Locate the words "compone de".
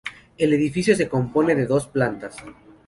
1.07-1.67